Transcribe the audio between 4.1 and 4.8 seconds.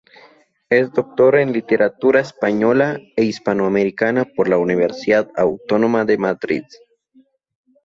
por la